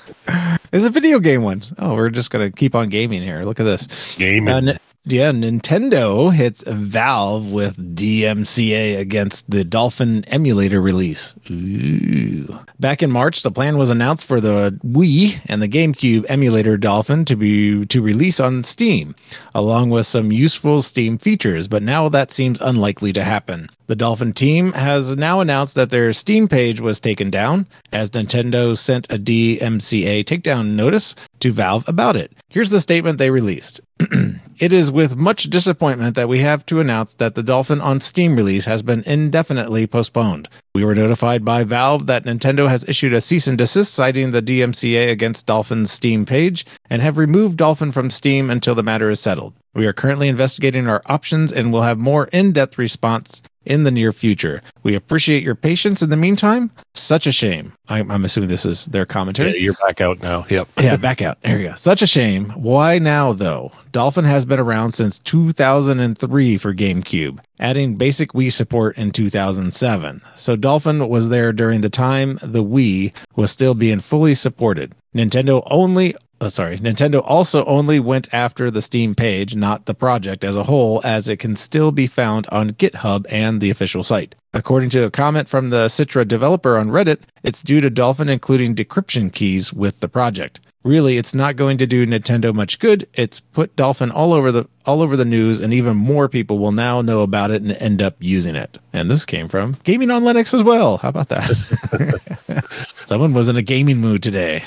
[0.72, 1.62] is a video game one.
[1.78, 3.42] Oh, we're just gonna keep on gaming here.
[3.42, 3.88] Look at this.
[4.16, 4.54] Gaming.
[4.54, 4.78] Uh, N-
[5.10, 11.34] yeah, Nintendo hits Valve with DMCA against the Dolphin emulator release.
[11.50, 12.58] Ooh.
[12.78, 17.24] Back in March, the plan was announced for the Wii and the GameCube emulator Dolphin
[17.24, 19.14] to be to release on Steam,
[19.54, 23.68] along with some useful Steam features, but now that seems unlikely to happen.
[23.88, 28.76] The Dolphin team has now announced that their Steam page was taken down, as Nintendo
[28.76, 32.32] sent a DMCA takedown notice to Valve about it.
[32.50, 33.80] Here's the statement they released.
[34.60, 38.36] it is with much disappointment that we have to announce that the Dolphin on Steam
[38.36, 40.48] release has been indefinitely postponed.
[40.74, 44.42] We were notified by Valve that Nintendo has issued a cease and desist citing the
[44.42, 49.20] DMCA against Dolphin's Steam page and have removed Dolphin from Steam until the matter is
[49.20, 49.54] settled.
[49.74, 53.90] We are currently investigating our options and will have more in depth response in the
[53.90, 54.62] near future.
[54.82, 56.70] We appreciate your patience in the meantime.
[56.94, 57.72] Such a shame.
[57.88, 59.58] I'm, I'm assuming this is their yeah, commentary.
[59.58, 60.46] you're back out now.
[60.48, 60.68] Yep.
[60.88, 61.40] Yeah, back out.
[61.42, 61.74] There you go.
[61.74, 62.50] Such a shame.
[62.50, 63.72] Why now, though?
[63.92, 70.22] Dolphin has been around since 2003 for GameCube, adding basic Wii support in 2007.
[70.34, 74.94] So Dolphin was there during the time the Wii was still being fully supported.
[75.14, 76.78] Nintendo only Oh, sorry.
[76.78, 81.28] Nintendo also only went after the Steam page, not the project as a whole, as
[81.28, 84.36] it can still be found on GitHub and the official site.
[84.54, 88.74] According to a comment from the Citra developer on Reddit, it's due to Dolphin including
[88.74, 90.60] decryption keys with the project.
[90.84, 93.06] Really, it's not going to do Nintendo much good.
[93.14, 96.72] It's put Dolphin all over the all over the news, and even more people will
[96.72, 98.78] now know about it and end up using it.
[98.92, 100.96] And this came from Gaming on Linux as well.
[100.98, 102.94] How about that?
[103.06, 104.64] Someone was in a gaming mood today.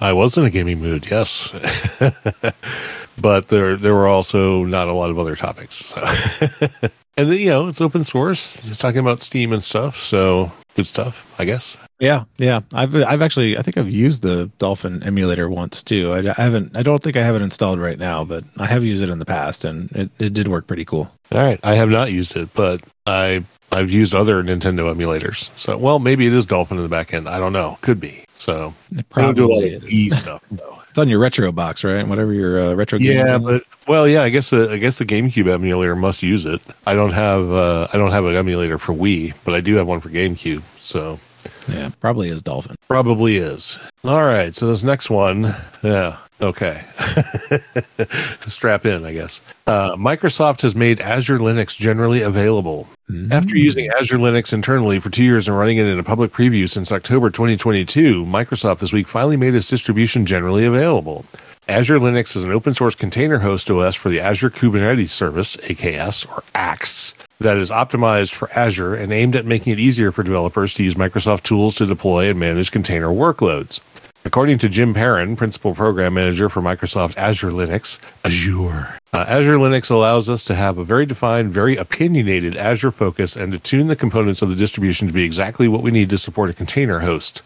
[0.00, 1.50] I was in a gaming mood, yes.
[3.20, 5.76] but there there were also not a lot of other topics.
[5.76, 6.00] So.
[7.16, 8.64] and then, you know, it's open source.
[8.64, 11.76] It's talking about Steam and stuff, so good stuff, I guess.
[11.98, 12.60] Yeah, yeah.
[12.72, 16.12] I've I've actually I think I've used the Dolphin emulator once too.
[16.12, 18.82] I, I haven't I don't think I have it installed right now, but I have
[18.82, 21.12] used it in the past and it, it did work pretty cool.
[21.30, 21.60] All right.
[21.62, 25.56] I have not used it, but I I've used other Nintendo emulators.
[25.58, 27.28] So well, maybe it is Dolphin in the back end.
[27.28, 27.76] I don't know.
[27.82, 28.24] Could be.
[28.40, 29.84] So It I don't a lot probably of.
[29.84, 30.78] E stuff though.
[30.90, 32.04] It's on your retro box, right?
[32.04, 35.04] Whatever your uh, retro game Yeah, but well, yeah, I guess the I guess the
[35.04, 36.60] GameCube emulator must use it.
[36.84, 39.86] I don't have uh, I don't have an emulator for Wii, but I do have
[39.86, 40.62] one for GameCube.
[40.80, 41.20] So
[41.68, 42.74] yeah, probably is Dolphin.
[42.88, 43.78] probably is.
[44.02, 46.82] All right, so this next one, yeah, okay.
[48.46, 49.40] Strap in, I guess.
[49.66, 52.88] Uh, Microsoft has made Azure Linux generally available.
[53.30, 56.68] After using Azure Linux internally for two years and running it in a public preview
[56.68, 61.24] since October 2022, Microsoft this week finally made its distribution generally available.
[61.68, 66.28] Azure Linux is an open source container host OS for the Azure Kubernetes Service, AKS,
[66.28, 70.74] or AX, that is optimized for Azure and aimed at making it easier for developers
[70.74, 73.80] to use Microsoft tools to deploy and manage container workloads.
[74.22, 78.98] According to Jim Perrin, Principal Program Manager for Microsoft Azure Linux, Azure.
[79.14, 83.50] Uh, Azure Linux allows us to have a very defined, very opinionated Azure focus and
[83.52, 86.50] to tune the components of the distribution to be exactly what we need to support
[86.50, 87.42] a container host.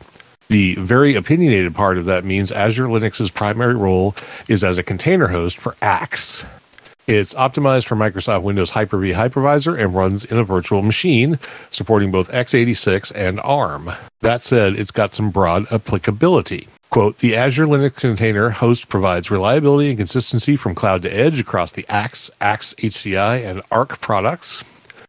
[0.48, 4.16] The very opinionated part of that means Azure Linux's primary role
[4.48, 6.44] is as a container host for AX.
[7.06, 11.38] It's optimized for Microsoft Windows Hyper-V hypervisor and runs in a virtual machine,
[11.68, 13.90] supporting both x86 and ARM.
[14.22, 16.68] That said, it's got some broad applicability.
[16.88, 21.72] Quote, the Azure Linux container host provides reliability and consistency from cloud to edge across
[21.72, 24.64] the AX, AX HCI, and ARC products.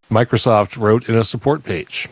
[0.09, 2.09] Microsoft wrote in a support page.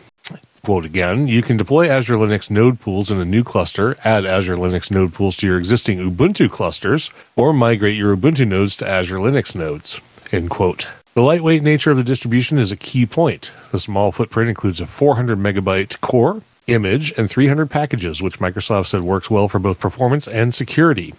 [0.64, 4.56] Quote again, you can deploy Azure Linux node pools in a new cluster, add Azure
[4.56, 9.18] Linux node pools to your existing Ubuntu clusters, or migrate your Ubuntu nodes to Azure
[9.18, 10.00] Linux nodes.
[10.32, 10.88] End quote.
[11.12, 13.52] The lightweight nature of the distribution is a key point.
[13.72, 19.02] The small footprint includes a 400 megabyte core, image, and 300 packages, which Microsoft said
[19.02, 21.12] works well for both performance and security.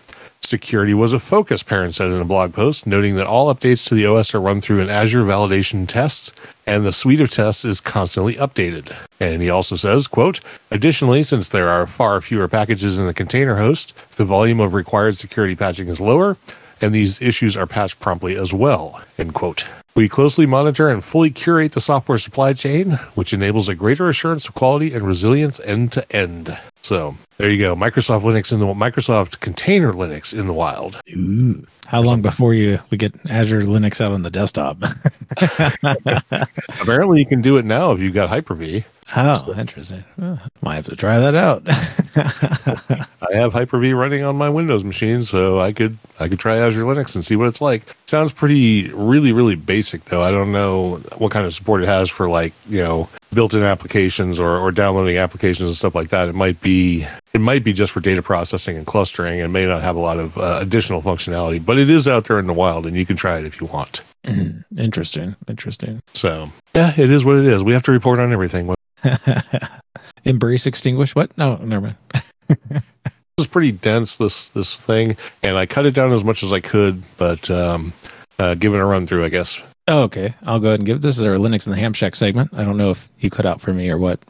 [0.46, 3.96] Security was a focus, Perrin said in a blog post, noting that all updates to
[3.96, 7.82] the OS are run through an Azure validation test, and the suite of tests is
[7.82, 8.96] constantly updated.
[9.20, 13.56] And he also says, quote, additionally, since there are far fewer packages in the container
[13.56, 16.38] host, the volume of required security patching is lower,
[16.82, 19.70] and these issues are patched promptly as well, end quote.
[19.96, 24.46] We closely monitor and fully curate the software supply chain, which enables a greater assurance
[24.46, 26.60] of quality and resilience end to end.
[26.82, 27.78] So there you go.
[27.78, 31.00] Microsoft Linux in the Microsoft Container Linux in the wild.
[31.16, 31.66] Ooh.
[31.86, 34.78] How long before you we get Azure Linux out on the desktop?
[36.82, 38.84] Apparently, you can do it now if you've got Hyper V.
[39.16, 40.04] Oh, interesting.
[40.20, 41.62] Oh, might have to try that out.
[43.22, 46.84] I have Hyper-V running on my Windows machine, so I could I could try Azure
[46.84, 47.96] Linux and see what it's like.
[48.08, 50.24] Sounds pretty really really basic though.
[50.24, 54.40] I don't know what kind of support it has for like you know built-in applications
[54.40, 56.30] or, or downloading applications and stuff like that.
[56.30, 59.82] It might be it might be just for data processing and clustering, and may not
[59.82, 61.64] have a lot of uh, additional functionality.
[61.64, 63.68] But it is out there in the wild, and you can try it if you
[63.68, 64.02] want.
[64.80, 65.36] interesting.
[65.48, 66.02] Interesting.
[66.14, 67.64] So yeah, it is what it is.
[67.64, 68.75] We have to report on everything.
[70.26, 71.16] Embrace extinguish.
[71.16, 71.38] What?
[71.38, 71.96] No, never
[72.50, 72.84] mind.
[73.38, 74.18] This is pretty dense.
[74.18, 77.92] This this thing, and I cut it down as much as I could, but um,
[78.40, 79.62] uh, give it a run through, I guess.
[79.90, 80.34] Oh, okay.
[80.44, 82.52] I'll go ahead and give this is our Linux in the Ham Shack segment.
[82.54, 84.20] I don't know if you cut out for me or what.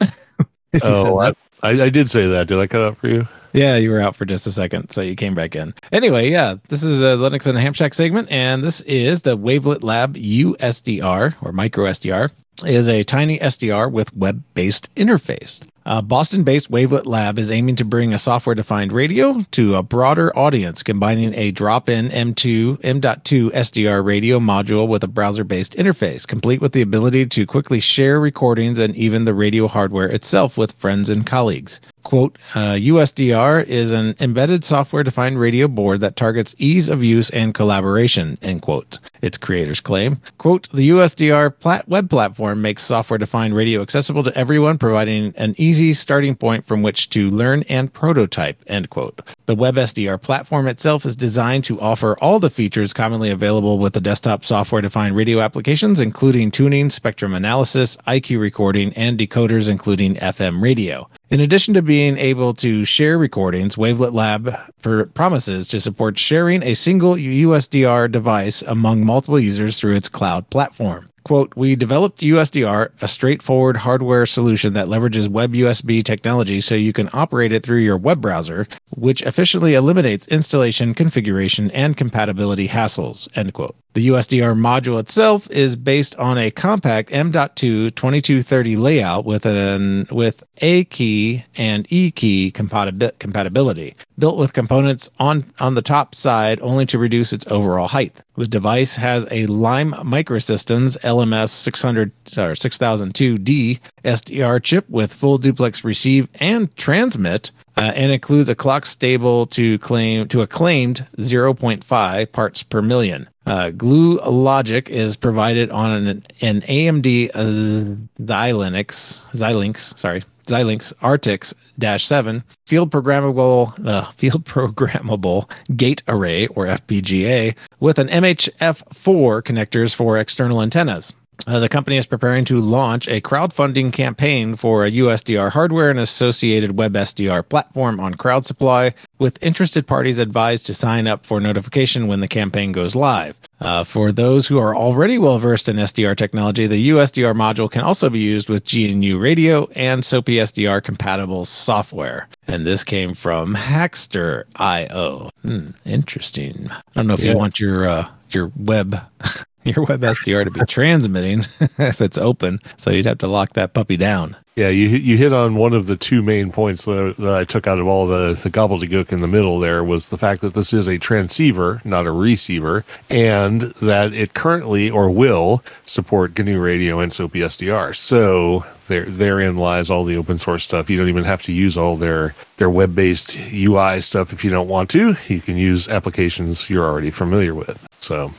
[0.72, 1.28] If you said Oh, I.
[1.62, 2.48] I, I did say that.
[2.48, 3.26] Did I cut out for you?
[3.54, 5.72] Yeah, you were out for just a second, so you came back in.
[5.92, 9.38] Anyway, yeah, this is a Linux in the Ham Shack segment, and this is the
[9.38, 12.30] Wavelet Lab USDR or micro SDR
[12.64, 15.62] is a tiny SDR with web-based interface.
[15.86, 20.82] Uh, Boston-based Wavelet Lab is aiming to bring a software-defined radio to a broader audience,
[20.82, 26.82] combining a drop-in M2 M.2 SDR radio module with a browser-based interface, complete with the
[26.82, 31.80] ability to quickly share recordings and even the radio hardware itself with friends and colleagues.
[32.06, 37.30] Quote, uh, USDR is an embedded software defined radio board that targets ease of use
[37.30, 39.00] and collaboration, end quote.
[39.22, 40.20] Its creators claim.
[40.38, 45.56] Quote, the USDR plat- web platform makes software defined radio accessible to everyone, providing an
[45.58, 49.20] easy starting point from which to learn and prototype, end quote.
[49.46, 54.00] The WebSDR platform itself is designed to offer all the features commonly available with the
[54.00, 60.62] desktop software defined radio applications, including tuning, spectrum analysis, IQ recording, and decoders, including FM
[60.62, 61.08] radio.
[61.30, 66.74] In addition to being able to share recordings, Wavelet Lab promises to support sharing a
[66.74, 71.10] single USDR device among multiple users through its cloud platform.
[71.26, 76.92] Quote, we developed USDR, a straightforward hardware solution that leverages web USB technology so you
[76.92, 83.26] can operate it through your web browser, which efficiently eliminates installation, configuration, and compatibility hassles,
[83.36, 83.74] end quote.
[83.96, 90.44] The USDR module itself is based on a compact M.2 2230 layout with an with
[90.58, 96.60] A key and E key compatibi- compatibility, built with components on on the top side
[96.60, 98.14] only to reduce its overall height.
[98.36, 105.84] The device has a Lime Microsystems LMS 600 or 6002D SDR chip with full duplex
[105.84, 112.32] receive and transmit uh, and includes a clock stable to claim to a claimed 0.5
[112.32, 113.26] parts per million.
[113.46, 122.90] Uh, Glue Logic is provided on an, an AMD Xilinx, Xilinx, sorry, Xilinx Artix-7 field
[122.90, 131.12] programmable uh, field programmable gate array or FPGA with an MHF4 connectors for external antennas.
[131.46, 136.00] Uh, the company is preparing to launch a crowdfunding campaign for a USDR hardware and
[136.00, 142.20] associated WebSDR platform on CrowdSupply, with interested parties advised to sign up for notification when
[142.20, 143.38] the campaign goes live.
[143.60, 147.82] Uh, for those who are already well versed in SDR technology, the USDR module can
[147.82, 152.28] also be used with GNU Radio and SoapySDR compatible software.
[152.48, 155.30] And this came from Hackster.io.
[155.42, 156.68] Hmm, interesting.
[156.70, 159.00] I don't know if you want your uh, your web
[159.66, 161.44] your web SDR to be transmitting
[161.78, 162.60] if it's open.
[162.76, 164.36] So you'd have to lock that puppy down.
[164.56, 167.66] Yeah, you you hit on one of the two main points that, that I took
[167.66, 169.58] out of all the the gobbledygook in the middle.
[169.60, 174.32] There was the fact that this is a transceiver, not a receiver, and that it
[174.32, 177.94] currently or will support GNU Radio and SOAP SDR.
[177.94, 180.88] So there therein lies all the open source stuff.
[180.88, 184.50] You don't even have to use all their their web based UI stuff if you
[184.50, 185.16] don't want to.
[185.28, 187.86] You can use applications you're already familiar with.
[188.00, 188.32] So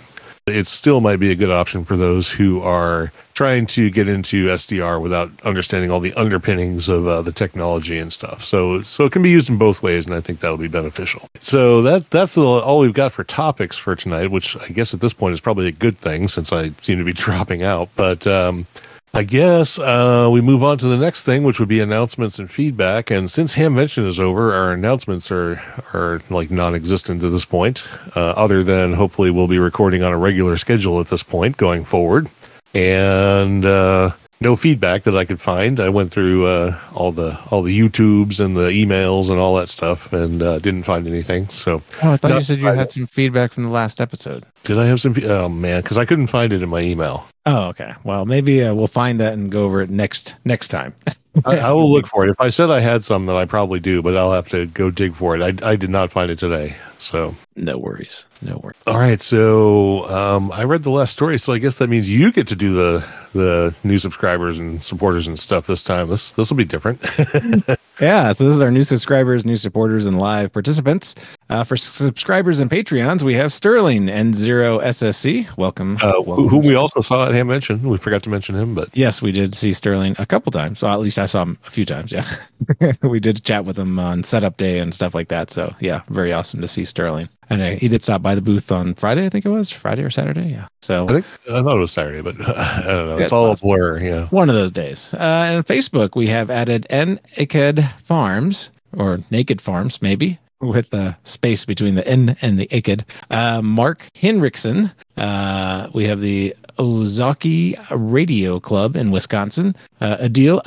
[0.48, 4.48] it still might be a good option for those who are trying to get into
[4.48, 8.43] SDR without understanding all the underpinnings of uh, the technology and stuff.
[8.43, 11.28] So, so it can be used in both ways, and I think that'll be beneficial.
[11.39, 15.14] So that that's all we've got for topics for tonight, which I guess at this
[15.14, 17.89] point is probably a good thing since I seem to be dropping out.
[17.95, 18.66] But um,
[19.14, 22.51] I guess uh, we move on to the next thing, which would be announcements and
[22.51, 23.10] feedback.
[23.10, 25.60] And since Hamvention is over, our announcements are
[25.93, 27.88] are like non-existent at this point.
[28.16, 31.84] Uh, other than hopefully we'll be recording on a regular schedule at this point going
[31.84, 32.30] forward,
[32.76, 35.79] and uh, no feedback that I could find.
[35.79, 39.69] I went through uh, all the all the YouTubes and the emails and all that
[39.69, 41.49] stuff, and uh, didn't find anything.
[41.49, 43.99] So Oh, I thought No, you said you I- had some feedback from the last
[44.01, 44.45] episode.
[44.63, 45.15] did I have some?
[45.23, 47.27] Oh man, because I couldn't find it in my email.
[47.45, 47.93] Oh, okay.
[48.03, 50.93] Well, maybe uh, we'll find that and go over it next next time.
[51.45, 52.31] I, I will look for it.
[52.31, 54.89] If I said I had some, then I probably do, but I'll have to go
[54.91, 55.61] dig for it.
[55.63, 56.75] I, I did not find it today.
[56.97, 58.26] So, No worries.
[58.41, 58.78] No worries.
[58.86, 59.20] all right.
[59.20, 62.55] So, um, I read the last story, so I guess that means you get to
[62.55, 66.08] do the the new subscribers and supporters and stuff this time.
[66.08, 67.03] This this will be different.
[67.99, 71.16] Yeah, so this is our new subscribers, new supporters, and live participants.
[71.49, 75.47] Uh, for subscribers and Patreons, we have Sterling N0 SSC.
[75.58, 75.97] Welcome.
[76.03, 76.47] uh, welcome.
[76.47, 77.82] whom we also saw at Hamvention.
[77.82, 80.78] We forgot to mention him, but Yes, we did see Sterling a couple times.
[80.78, 82.12] So at least I saw him a few times.
[82.12, 82.38] Yeah,
[83.01, 85.49] we did chat with him on setup day and stuff like that.
[85.49, 87.30] So yeah, very awesome to see Sterling.
[87.50, 90.04] And uh, he did stop by the booth on Friday, I think it was Friday
[90.04, 90.48] or Saturday.
[90.50, 90.68] Yeah.
[90.82, 93.18] So I think I thought it was Saturday, but I don't know.
[93.20, 94.00] It's all a blur.
[94.04, 94.28] Yeah.
[94.28, 95.14] one of those days.
[95.14, 95.18] Uh,
[95.50, 101.66] and Facebook, we have added N Iked Farms or Naked Farms, maybe with the space
[101.66, 103.06] between the N and the Iked.
[103.30, 104.91] Uh, Mark Henriksen.
[105.16, 109.76] Uh, we have the Ozaukee Radio Club in Wisconsin.
[110.02, 110.62] Uh, Adil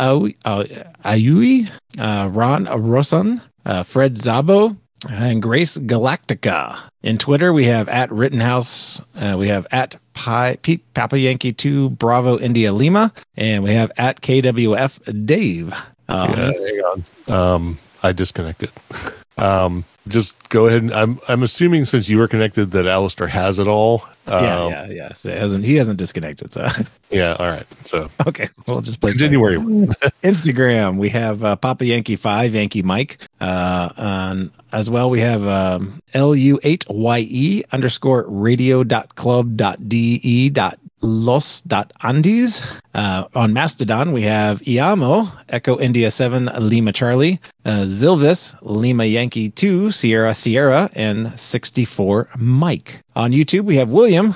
[1.04, 4.76] Ayui, uh, Ron Rosan, uh, Fred Zabo,
[5.08, 6.78] and Grace Galactica.
[7.02, 11.90] In Twitter, we have at Rittenhouse, uh, we have at Pi, Pete Papa Yankee 2
[11.90, 15.72] Bravo India Lima, and we have at KWF Dave.
[16.08, 17.04] Um, Yeah, hang on.
[17.28, 18.70] Um, I disconnected.
[19.40, 23.58] um, just go ahead and I'm I'm assuming since you were connected that Alistair has
[23.58, 24.02] it all.
[24.26, 25.12] Um, yeah, yeah, yeah.
[25.12, 26.52] So it hasn't he hasn't disconnected?
[26.52, 26.66] So
[27.10, 27.66] yeah, All right.
[27.86, 29.12] So okay, we'll just play.
[29.12, 29.58] continue where.
[30.22, 33.18] Instagram, we have uh, Papa Yankee Five Yankee Mike.
[33.40, 40.78] Uh, on as well, we have um, lu8ye underscore radio dot club dot de dot
[41.02, 42.62] andes.
[42.94, 49.50] Uh, on Mastodon, we have Iamo Echo India Seven Lima Charlie, uh, Zilvis Lima Yankee
[49.50, 53.02] Two Sierra Sierra, and sixty four Mike.
[53.16, 54.34] On YouTube, we have William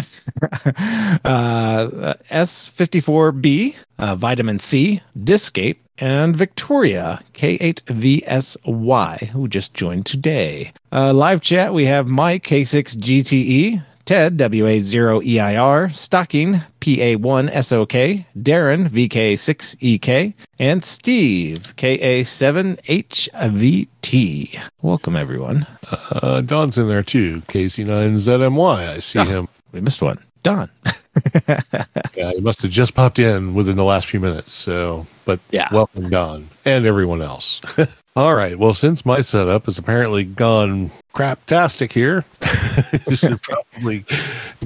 [1.26, 10.74] uh, S54B, uh, Vitamin C, Discape, and Victoria, K8VSY, who just joined today.
[10.92, 21.74] Uh, live chat, we have Mike, K6GTE, Ted, WA0EIR, Stocking, PA1SOK, Darren, VK6EK, and Steve,
[21.78, 24.60] KA7HVT.
[24.82, 25.66] Welcome, everyone.
[26.12, 27.42] Uh, Don's in there too.
[27.48, 28.90] KC9ZMY.
[28.90, 29.26] I see Ah.
[29.26, 29.48] him.
[29.72, 30.20] We missed one.
[30.44, 30.70] Don.
[32.16, 34.52] Yeah, he must have just popped in within the last few minutes.
[34.54, 35.68] So, but Yeah.
[35.72, 37.60] welcome, Don, and everyone else.
[38.16, 38.60] All right.
[38.60, 42.24] Well, since my setup has apparently gone craptastic here,
[43.08, 44.06] you should probably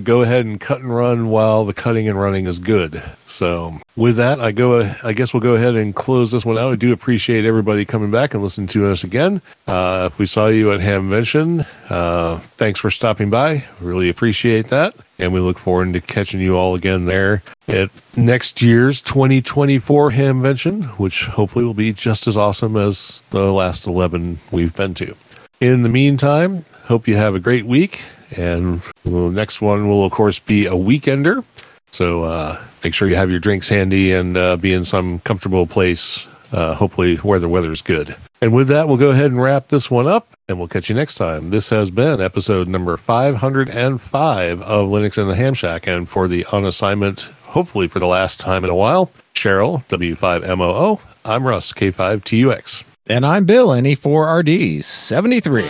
[0.03, 3.01] go ahead and cut and run while the cutting and running is good.
[3.25, 4.93] So, with that, I go.
[5.01, 6.73] I guess we'll go ahead and close this one out.
[6.73, 9.41] I do appreciate everybody coming back and listening to us again.
[9.65, 13.63] Uh, if we saw you at Hamvention, uh, thanks for stopping by.
[13.79, 18.61] Really appreciate that, and we look forward to catching you all again there at next
[18.61, 24.75] year's 2024 Hamvention, which hopefully will be just as awesome as the last 11 we've
[24.75, 25.15] been to.
[25.59, 28.05] In the meantime, hope you have a great week.
[28.35, 31.43] And the next one will, of course, be a weekender.
[31.91, 35.65] So uh, make sure you have your drinks handy and uh, be in some comfortable
[35.65, 38.15] place, uh, hopefully where the weather's good.
[38.41, 40.95] And with that, we'll go ahead and wrap this one up, and we'll catch you
[40.95, 41.49] next time.
[41.49, 45.87] This has been episode number 505 of Linux in the Ham Shack.
[45.87, 51.01] And for the on assignment, hopefully for the last time in a while, Cheryl, W5MOO,
[51.25, 52.85] I'm Russ, K5TUX.
[53.07, 55.67] And I'm Bill, E NE4RD 73.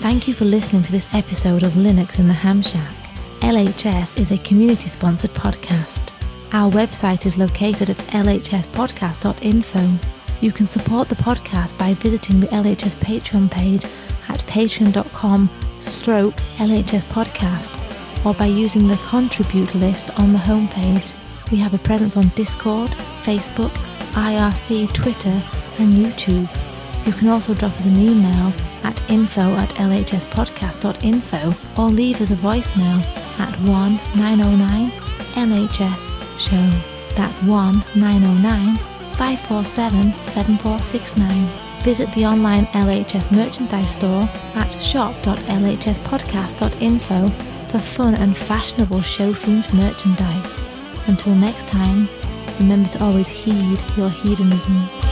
[0.00, 2.94] Thank you for listening to this episode of Linux in the Ham Shack.
[3.40, 6.15] LHS is a community sponsored podcast.
[6.52, 9.98] Our website is located at lhspodcast.info.
[10.40, 13.84] You can support the podcast by visiting the LHS Patreon page
[14.28, 21.12] at patreon.com stroke podcast or by using the contribute list on the homepage.
[21.50, 22.90] We have a presence on Discord,
[23.22, 23.74] Facebook,
[24.14, 25.42] IRC, Twitter,
[25.78, 26.48] and YouTube.
[27.06, 32.36] You can also drop us an email at info at lhspodcast.info or leave us a
[32.36, 33.00] voicemail
[33.38, 34.90] at 1 909
[35.34, 36.70] LHS show.
[37.14, 38.76] That's 1 909
[39.16, 41.82] 547 7469.
[41.82, 47.28] Visit the online LHS merchandise store at shop.lhspodcast.info
[47.68, 50.60] for fun and fashionable show themed merchandise.
[51.06, 52.08] Until next time,
[52.58, 55.05] remember to always heed your hedonism.